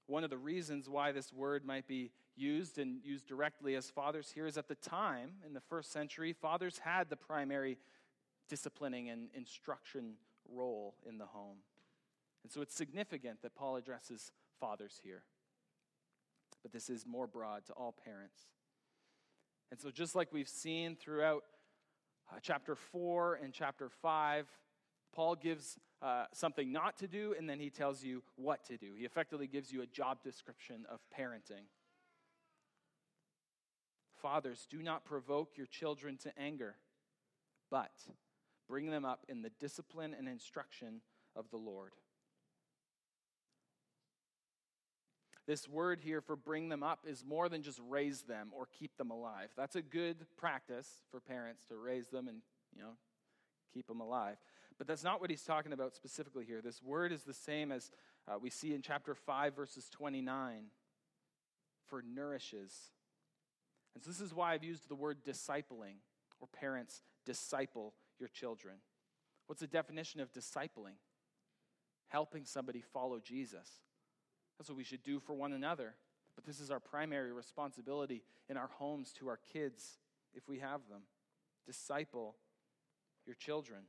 [0.07, 4.31] One of the reasons why this word might be used and used directly as fathers
[4.35, 7.79] here is at the time, in the first century, fathers had the primary
[8.49, 10.15] disciplining and instruction
[10.53, 11.59] role in the home.
[12.43, 15.23] And so it's significant that Paul addresses fathers here.
[16.65, 18.41] But this is more broad to all parents.
[19.71, 21.45] And so, just like we've seen throughout
[22.33, 24.49] uh, chapter 4 and chapter 5,
[25.15, 28.95] Paul gives uh, something not to do, and then he tells you what to do.
[28.99, 31.69] He effectively gives you a job description of parenting.
[34.21, 36.77] Fathers, do not provoke your children to anger,
[37.71, 37.93] but
[38.69, 41.01] Bring them up in the discipline and instruction
[41.37, 41.93] of the Lord.
[45.47, 48.97] This word here for bring them up is more than just raise them or keep
[48.97, 49.51] them alive.
[49.57, 52.39] That's a good practice for parents to raise them and,
[52.75, 52.93] you know,
[53.73, 54.37] keep them alive.
[54.79, 56.63] But that's not what he's talking about specifically here.
[56.63, 57.91] This word is the same as
[58.27, 60.65] uh, we see in chapter 5, verses 29
[61.87, 62.73] for nourishes.
[63.95, 65.97] And so this is why I've used the word discipling
[66.41, 68.77] or parents disciple your children.
[69.47, 70.97] What's the definition of discipling?
[72.09, 73.69] Helping somebody follow Jesus.
[74.59, 75.95] That's what we should do for one another.
[76.35, 79.99] But this is our primary responsibility in our homes to our kids,
[80.35, 81.03] if we have them.
[81.67, 82.37] Disciple
[83.27, 83.81] your children.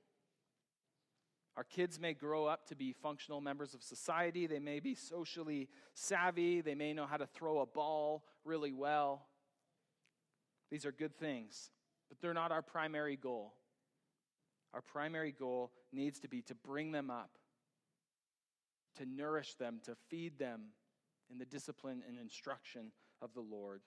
[1.57, 4.45] Our kids may grow up to be functional members of society.
[4.45, 6.61] They may be socially savvy.
[6.61, 9.25] They may know how to throw a ball really well.
[10.69, 11.71] These are good things,
[12.09, 13.53] but they're not our primary goal
[14.75, 17.31] our primary goal needs to be to bring them up,
[18.95, 20.61] to nourish them, to feed them
[21.31, 23.81] in the discipline and instruction of the Lord.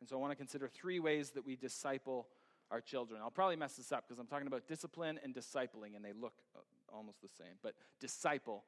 [0.00, 2.28] And so I want to consider three ways that we disciple
[2.70, 3.20] our children.
[3.22, 6.34] I'll probably mess this up because I'm talking about discipline and discipling, and they look
[6.56, 6.60] uh,
[6.94, 7.56] almost the same.
[7.62, 8.64] But disciple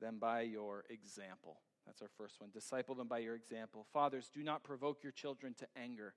[0.00, 1.58] them by your example.
[1.86, 2.50] That's our first one.
[2.50, 3.86] Disciple them by your example.
[3.92, 6.14] Fathers, do not provoke your children to anger.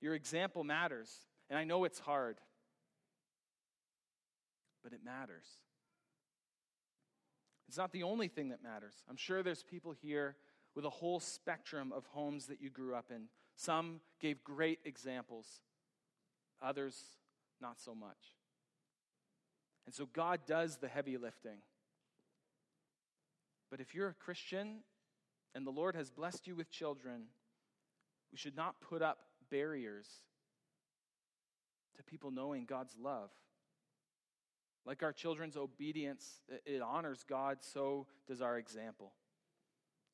[0.00, 1.10] Your example matters.
[1.48, 2.36] And I know it's hard
[4.86, 5.48] but it matters.
[7.68, 8.94] It's not the only thing that matters.
[9.08, 10.36] I'm sure there's people here
[10.74, 13.28] with a whole spectrum of homes that you grew up in.
[13.56, 15.46] Some gave great examples,
[16.62, 17.00] others,
[17.60, 18.34] not so much.
[19.86, 21.58] And so God does the heavy lifting.
[23.70, 24.80] But if you're a Christian
[25.54, 27.24] and the Lord has blessed you with children,
[28.30, 29.18] we should not put up
[29.50, 30.06] barriers
[31.96, 33.30] to people knowing God's love.
[34.86, 39.12] Like our children's obedience, it honors God, so does our example.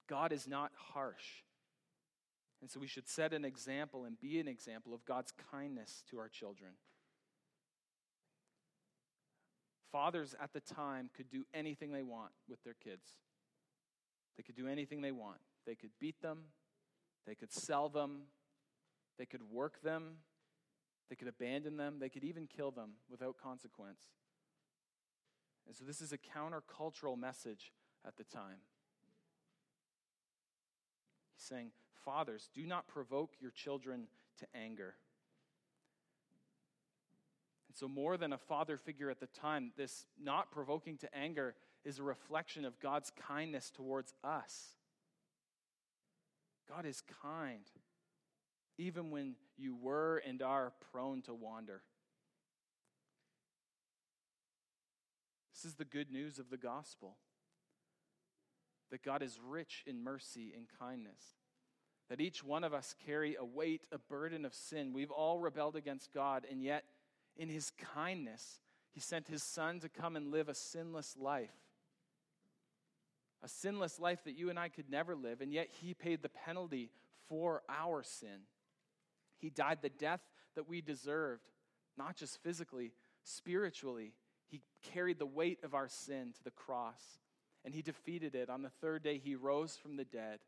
[0.08, 1.42] God is not harsh.
[2.62, 6.18] And so we should set an example and be an example of God's kindness to
[6.18, 6.70] our children.
[9.90, 13.06] Fathers at the time could do anything they want with their kids.
[14.38, 15.38] They could do anything they want.
[15.66, 16.38] They could beat them,
[17.26, 18.22] they could sell them,
[19.18, 20.16] they could work them,
[21.10, 24.00] they could abandon them, they could even kill them without consequence.
[25.66, 27.72] And so this is a countercultural message
[28.06, 28.60] at the time.
[31.34, 31.70] He's saying,
[32.04, 34.94] Fathers, do not provoke your children to anger.
[37.68, 41.54] And so, more than a father figure at the time, this not provoking to anger
[41.84, 44.76] is a reflection of God's kindness towards us.
[46.68, 47.64] God is kind,
[48.78, 51.82] even when you were and are prone to wander.
[55.62, 57.14] This is the good news of the gospel
[58.90, 61.22] that God is rich in mercy and kindness.
[62.08, 64.92] That each one of us carry a weight, a burden of sin.
[64.92, 66.82] We've all rebelled against God, and yet
[67.36, 71.54] in his kindness, he sent his son to come and live a sinless life.
[73.44, 76.28] A sinless life that you and I could never live, and yet he paid the
[76.28, 76.90] penalty
[77.28, 78.46] for our sin.
[79.38, 80.22] He died the death
[80.56, 81.46] that we deserved,
[81.96, 84.14] not just physically, spiritually.
[84.52, 84.60] He
[84.92, 87.02] carried the weight of our sin to the cross,
[87.64, 88.50] and he defeated it.
[88.50, 90.40] On the third day, he rose from the dead,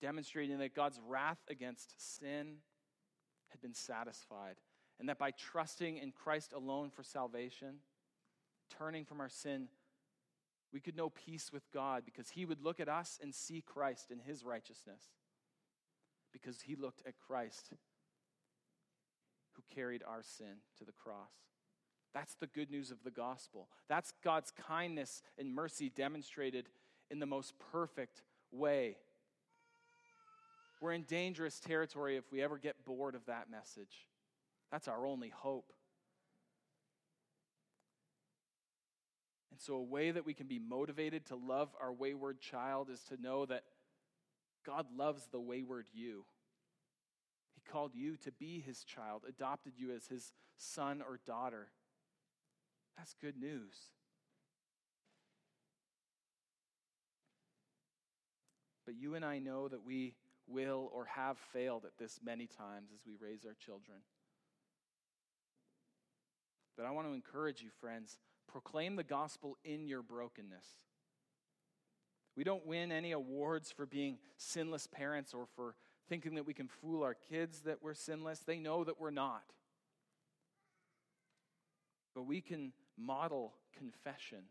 [0.00, 2.58] demonstrating that God's wrath against sin
[3.48, 4.54] had been satisfied
[4.98, 7.80] and that by trusting in Christ alone for salvation,
[8.78, 9.68] turning from our sin,
[10.72, 14.12] we could know peace with God because He would look at us and see Christ
[14.12, 15.02] in His righteousness.
[16.32, 17.72] Because He looked at Christ
[19.52, 21.32] who carried our sin to the cross.
[22.16, 23.68] That's the good news of the gospel.
[23.90, 26.70] That's God's kindness and mercy demonstrated
[27.10, 28.96] in the most perfect way.
[30.80, 34.08] We're in dangerous territory if we ever get bored of that message.
[34.72, 35.74] That's our only hope.
[39.50, 43.02] And so, a way that we can be motivated to love our wayward child is
[43.10, 43.64] to know that
[44.64, 46.24] God loves the wayward you.
[47.56, 51.68] He called you to be his child, adopted you as his son or daughter.
[52.96, 53.74] That's good news.
[58.84, 60.14] But you and I know that we
[60.46, 63.98] will or have failed at this many times as we raise our children.
[66.76, 70.66] But I want to encourage you, friends, proclaim the gospel in your brokenness.
[72.36, 75.74] We don't win any awards for being sinless parents or for
[76.08, 78.40] thinking that we can fool our kids that we're sinless.
[78.40, 79.42] They know that we're not.
[82.14, 84.44] But we can model confession.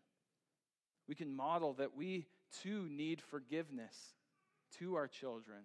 [1.08, 2.28] We can model that we
[2.64, 3.96] too need forgiveness
[4.80, 5.64] to our children.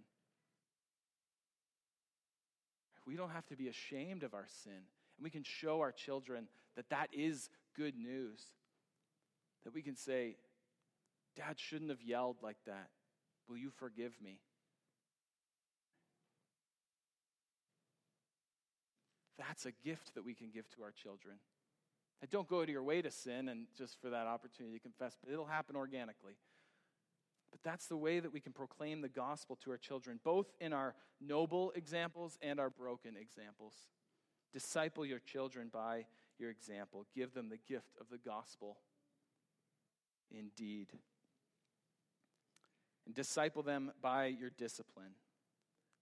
[3.06, 4.72] We don't have to be ashamed of our sin.
[4.72, 8.40] And we can show our children that that is good news.
[9.64, 10.36] That we can say,
[11.36, 12.88] Dad shouldn't have yelled like that.
[13.48, 14.38] Will you forgive me?
[19.38, 21.36] That's a gift that we can give to our children.
[22.28, 25.32] Don't go to your way to sin and just for that opportunity to confess, but
[25.32, 26.34] it'll happen organically.
[27.50, 30.72] But that's the way that we can proclaim the gospel to our children, both in
[30.72, 33.74] our noble examples and our broken examples.
[34.52, 36.06] Disciple your children by
[36.38, 37.06] your example.
[37.14, 38.76] Give them the gift of the gospel
[40.30, 40.88] indeed.
[43.06, 45.14] And disciple them by your discipline.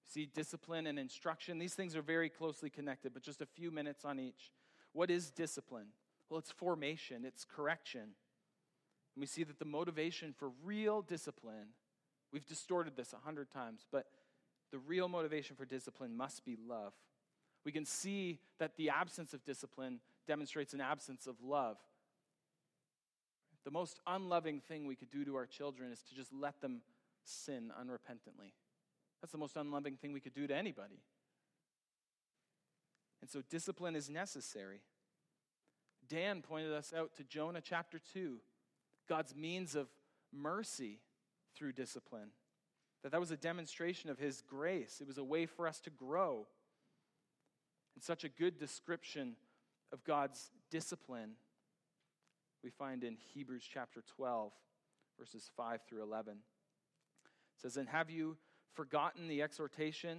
[0.07, 4.05] See, discipline and instruction, these things are very closely connected, but just a few minutes
[4.05, 4.53] on each.
[4.93, 5.89] What is discipline?
[6.29, 8.03] Well, it's formation, it's correction.
[8.03, 11.69] And we see that the motivation for real discipline,
[12.33, 14.07] we've distorted this a hundred times, but
[14.71, 16.93] the real motivation for discipline must be love.
[17.65, 21.79] We can see that the absence of discipline demonstrates an absence of love.
[23.65, 26.83] The most unloving thing we could do to our children is to just let them
[27.25, 28.53] sin unrepentantly.
[29.21, 31.01] That's the most unloving thing we could do to anybody.
[33.21, 34.81] And so discipline is necessary.
[36.09, 38.39] Dan pointed us out to Jonah chapter 2,
[39.09, 39.89] God's means of
[40.33, 41.01] mercy
[41.55, 42.31] through discipline.
[43.03, 45.01] That that was a demonstration of his grace.
[45.01, 46.47] It was a way for us to grow.
[47.95, 49.37] And such a good description
[49.93, 51.33] of God's discipline
[52.63, 54.53] we find in Hebrews chapter 12,
[55.19, 56.33] verses 5 through 11.
[56.35, 58.37] It says, And have you
[58.75, 60.19] forgotten the exhortation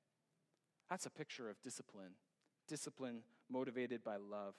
[0.91, 2.11] That's a picture of discipline.
[2.67, 3.19] Discipline
[3.49, 4.55] motivated by love.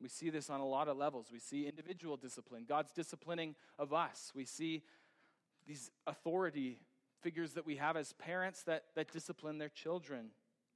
[0.00, 1.26] We see this on a lot of levels.
[1.32, 4.30] We see individual discipline, God's disciplining of us.
[4.32, 4.84] We see
[5.66, 6.78] these authority
[7.20, 10.30] figures that we have as parents that, that discipline their children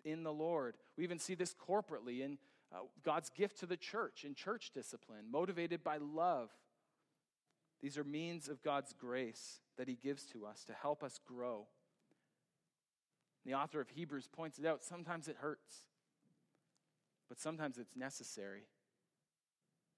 [0.05, 0.75] in the Lord.
[0.99, 2.39] We even see this corporately in
[2.73, 6.51] uh, God's gift to the church, in church discipline, motivated by love.
[7.81, 11.69] These are means of God's grace that He gives to us to help us grow.
[13.47, 15.87] The author of Hebrews points it out sometimes it hurts,
[17.29, 18.65] but sometimes it's necessary.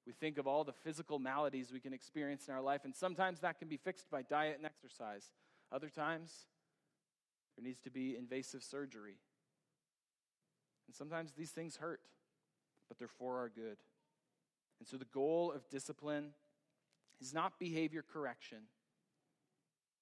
[0.06, 3.40] We think of all the physical maladies we can experience in our life, and sometimes
[3.40, 5.32] that can be fixed by diet and exercise.
[5.72, 6.46] Other times,
[7.56, 9.16] there needs to be invasive surgery.
[10.86, 12.00] And sometimes these things hurt,
[12.88, 13.78] but they're for our good.
[14.78, 16.30] And so the goal of discipline
[17.20, 18.58] is not behavior correction,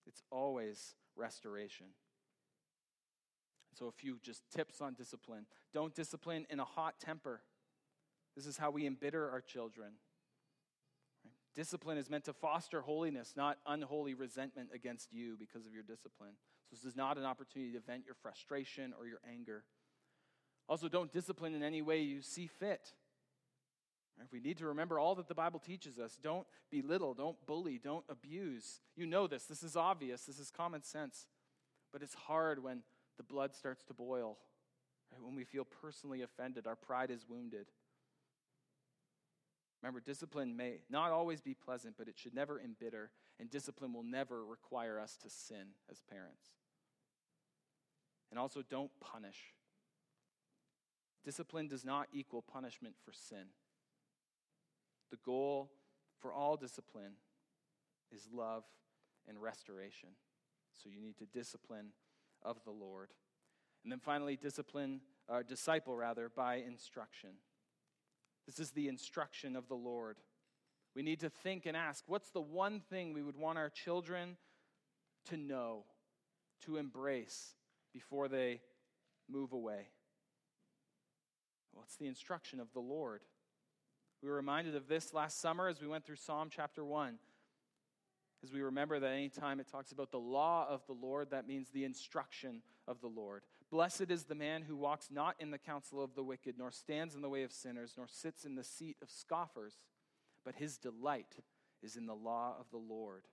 [0.05, 1.87] it's always restoration.
[3.79, 5.47] So, a few just tips on discipline.
[5.75, 7.43] Don't discipline in a hot temper.
[8.35, 9.93] This is how we embitter our children.
[11.55, 16.33] Discipline is meant to foster holiness, not unholy resentment against you because of your discipline.
[16.69, 19.65] So, this is not an opportunity to vent your frustration or your anger.
[20.69, 22.93] Also, don't discipline in any way you see fit.
[24.25, 27.79] If we need to remember all that the Bible teaches us, don't belittle, don't bully,
[27.79, 28.81] don't abuse.
[28.97, 29.45] You know this.
[29.45, 30.23] This is obvious.
[30.23, 31.27] This is common sense.
[31.93, 32.83] But it's hard when
[33.17, 34.39] the blood starts to boil,
[35.13, 35.23] right?
[35.23, 37.67] when we feel personally offended, our pride is wounded.
[39.83, 44.03] Remember, discipline may not always be pleasant, but it should never embitter, and discipline will
[44.03, 46.49] never require us to sin as parents.
[48.31, 49.55] And also, don't punish.
[51.25, 53.47] Discipline does not equal punishment for sin.
[55.11, 55.71] The goal
[56.21, 57.13] for all discipline
[58.15, 58.65] is love
[59.29, 60.11] and restoration.
[60.73, 61.89] So you need to discipline
[62.43, 63.11] of the Lord.
[63.83, 67.31] And then finally, discipline, uh, disciple rather, by instruction.
[68.47, 70.19] This is the instruction of the Lord.
[70.95, 74.37] We need to think and ask what's the one thing we would want our children
[75.27, 75.85] to know,
[76.65, 77.55] to embrace
[77.93, 78.61] before they
[79.29, 79.89] move away?
[81.73, 83.23] What's the instruction of the Lord?
[84.23, 87.19] We were reminded of this last summer as we went through Psalm chapter 1.
[88.43, 91.71] As we remember that anytime it talks about the law of the Lord, that means
[91.71, 93.43] the instruction of the Lord.
[93.71, 97.15] Blessed is the man who walks not in the counsel of the wicked, nor stands
[97.15, 99.79] in the way of sinners, nor sits in the seat of scoffers,
[100.45, 101.35] but his delight
[101.83, 103.25] is in the law of the Lord.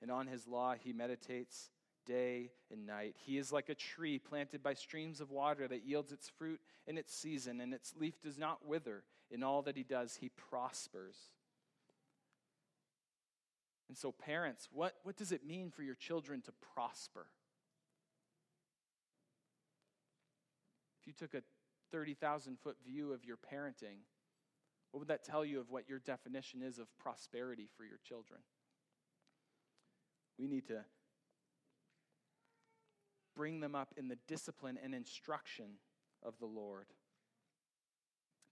[0.00, 1.70] And on his law he meditates
[2.06, 3.14] day and night.
[3.18, 6.96] He is like a tree planted by streams of water that yields its fruit in
[6.96, 9.02] its season, and its leaf does not wither.
[9.30, 11.16] In all that he does, he prospers.
[13.88, 17.26] And so, parents, what, what does it mean for your children to prosper?
[21.00, 21.42] If you took a
[21.90, 24.00] 30,000 foot view of your parenting,
[24.90, 28.40] what would that tell you of what your definition is of prosperity for your children?
[30.38, 30.84] We need to
[33.34, 35.78] bring them up in the discipline and instruction
[36.24, 36.86] of the Lord.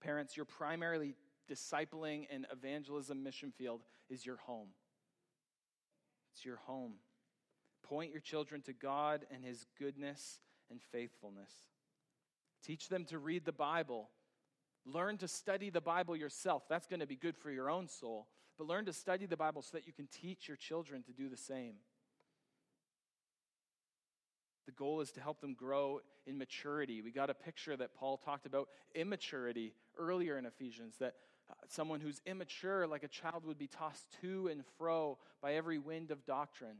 [0.00, 1.14] Parents, your primarily
[1.50, 4.68] discipling and evangelism mission field is your home.
[6.36, 6.92] It's your home.
[7.82, 11.50] Point your children to God and His goodness and faithfulness.
[12.62, 14.10] Teach them to read the Bible.
[14.84, 16.64] Learn to study the Bible yourself.
[16.68, 18.26] That's going to be good for your own soul.
[18.58, 21.30] But learn to study the Bible so that you can teach your children to do
[21.30, 21.76] the same.
[24.66, 27.00] The goal is to help them grow in maturity.
[27.00, 31.14] We got a picture that Paul talked about immaturity earlier in Ephesians, that
[31.68, 36.10] someone who's immature, like a child, would be tossed to and fro by every wind
[36.10, 36.78] of doctrine.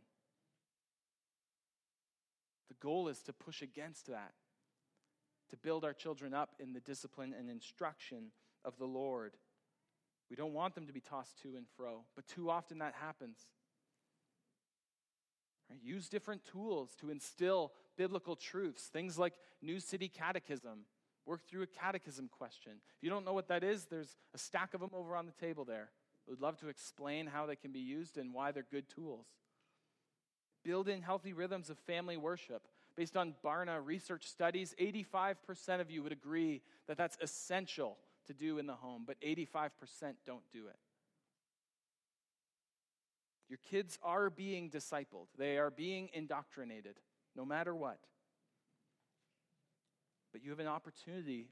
[2.69, 4.33] The goal is to push against that,
[5.51, 8.33] to build our children up in the discipline and instruction
[8.65, 9.35] of the Lord.
[10.29, 13.39] We don't want them to be tossed to and fro, but too often that happens.
[15.71, 15.79] Right?
[15.83, 20.87] Use different tools to instill biblical truths, things like New City Catechism
[21.27, 22.73] Work through a catechism question.
[22.97, 25.33] If you don't know what that is, there's a stack of them over on the
[25.33, 25.91] table there.
[26.29, 29.27] We'd love to explain how they can be used and why they're good tools.
[30.65, 32.63] Build in healthy rhythms of family worship.
[32.97, 38.59] Based on Barna research studies, 85% of you would agree that that's essential to do
[38.59, 39.71] in the home, but 85%
[40.25, 40.77] don't do it.
[43.49, 46.97] Your kids are being discipled, they are being indoctrinated,
[47.37, 47.99] no matter what.
[50.37, 51.49] But you have an opportunity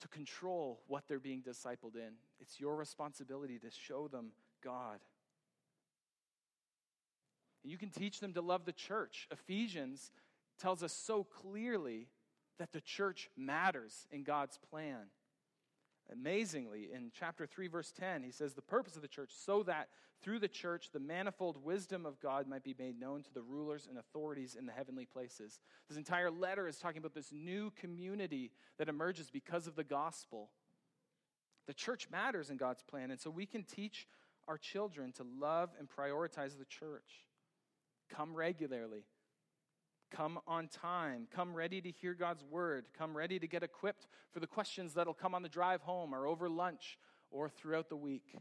[0.00, 2.14] to control what they're being discipled in.
[2.40, 4.32] It's your responsibility to show them
[4.64, 5.00] God.
[7.62, 9.28] And you can teach them to love the church.
[9.30, 10.10] Ephesians
[10.58, 12.06] tells us so clearly
[12.58, 15.10] that the church matters in God's plan.
[16.12, 19.88] Amazingly, in chapter 3, verse 10, he says, The purpose of the church, so that
[20.22, 23.86] through the church the manifold wisdom of God might be made known to the rulers
[23.88, 25.60] and authorities in the heavenly places.
[25.88, 30.50] This entire letter is talking about this new community that emerges because of the gospel.
[31.66, 34.08] The church matters in God's plan, and so we can teach
[34.48, 37.28] our children to love and prioritize the church.
[38.10, 39.04] Come regularly,
[40.10, 41.28] Come on time.
[41.34, 42.86] Come ready to hear God's word.
[42.96, 46.26] Come ready to get equipped for the questions that'll come on the drive home or
[46.26, 46.98] over lunch
[47.30, 48.36] or throughout the week.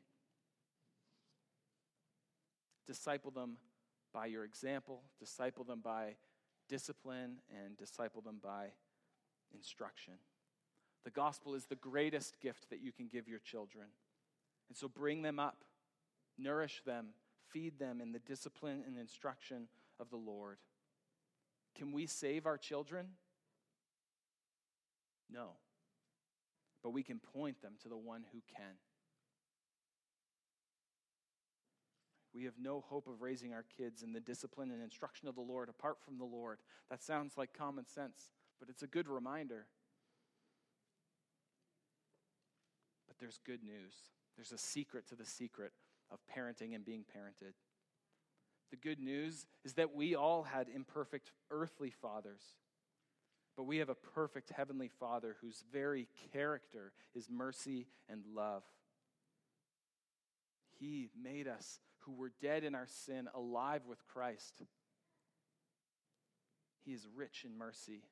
[2.87, 3.57] Disciple them
[4.13, 6.15] by your example, disciple them by
[6.67, 8.67] discipline, and disciple them by
[9.53, 10.13] instruction.
[11.03, 13.85] The gospel is the greatest gift that you can give your children.
[14.69, 15.63] And so bring them up,
[16.37, 17.09] nourish them,
[17.51, 19.67] feed them in the discipline and instruction
[19.99, 20.57] of the Lord.
[21.79, 23.07] Can we save our children?
[25.31, 25.51] No.
[26.83, 28.75] But we can point them to the one who can.
[32.35, 35.41] We have no hope of raising our kids in the discipline and instruction of the
[35.41, 36.59] Lord apart from the Lord.
[36.89, 39.65] That sounds like common sense, but it's a good reminder.
[43.07, 43.93] But there's good news.
[44.35, 45.71] There's a secret to the secret
[46.11, 47.53] of parenting and being parented.
[48.71, 52.41] The good news is that we all had imperfect earthly fathers,
[53.57, 58.63] but we have a perfect heavenly Father whose very character is mercy and love.
[60.79, 64.61] He made us who were dead in our sin alive with Christ.
[66.85, 68.03] He is rich in mercy.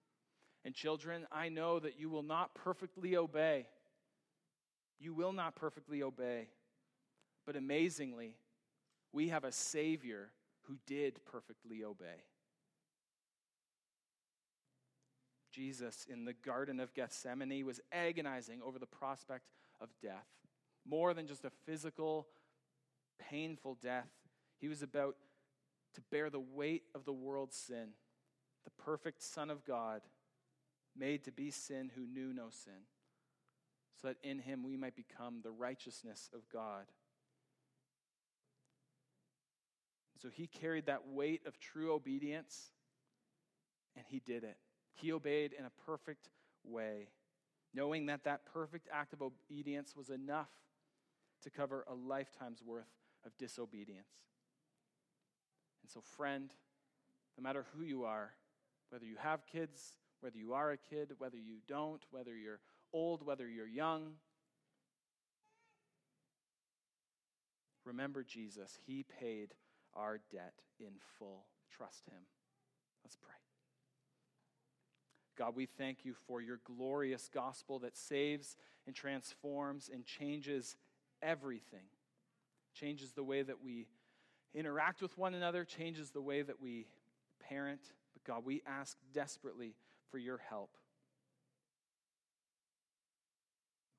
[0.65, 3.67] And children, I know that you will not perfectly obey.
[4.99, 6.49] You will not perfectly obey.
[7.45, 8.35] But amazingly,
[9.13, 10.29] we have a Savior
[10.67, 12.23] who did perfectly obey.
[15.51, 19.45] Jesus in the Garden of Gethsemane was agonizing over the prospect
[19.81, 20.27] of death.
[20.87, 22.27] More than just a physical,
[23.29, 24.09] painful death,
[24.59, 25.15] he was about
[25.95, 27.89] to bear the weight of the world's sin.
[28.65, 30.01] The perfect Son of God,
[30.95, 32.85] made to be sin who knew no sin,
[34.01, 36.85] so that in him we might become the righteousness of God.
[40.21, 42.71] So he carried that weight of true obedience,
[43.95, 44.57] and he did it.
[44.93, 46.29] He obeyed in a perfect
[46.63, 47.09] way,
[47.73, 50.49] knowing that that perfect act of obedience was enough
[51.43, 52.89] to cover a lifetime's worth
[53.25, 54.07] of disobedience.
[55.83, 56.51] And so, friend,
[57.37, 58.31] no matter who you are,
[58.89, 62.59] whether you have kids, whether you are a kid, whether you don't, whether you're
[62.91, 64.13] old, whether you're young,
[67.85, 68.77] remember Jesus.
[68.85, 69.53] He paid
[69.97, 71.45] our debt in full.
[71.75, 72.21] Trust Him.
[73.03, 73.33] Let's pray.
[75.37, 80.75] God, we thank you for your glorious gospel that saves and transforms and changes
[81.21, 81.87] everything.
[82.73, 83.87] Changes the way that we
[84.55, 86.87] interact with one another, changes the way that we
[87.49, 87.81] parent.
[88.13, 89.75] But God, we ask desperately
[90.09, 90.71] for your help.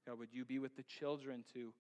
[0.06, 1.72] God, would you be with the children to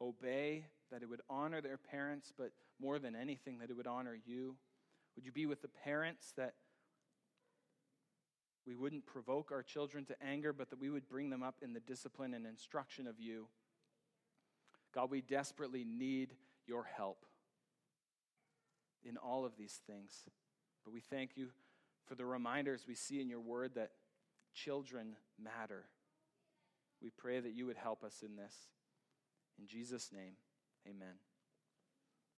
[0.00, 2.52] obey, that it would honor their parents, but
[2.82, 4.56] more than anything, that it would honor you?
[5.14, 6.54] Would you be with the parents that
[8.66, 11.72] we wouldn't provoke our children to anger, but that we would bring them up in
[11.72, 13.46] the discipline and instruction of you?
[14.94, 16.34] God, we desperately need
[16.66, 17.24] your help
[19.04, 20.24] in all of these things.
[20.84, 21.48] But we thank you
[22.06, 23.92] for the reminders we see in your word that
[24.54, 25.84] children matter.
[27.02, 28.54] We pray that you would help us in this.
[29.58, 30.34] In Jesus' name,
[30.88, 31.31] amen.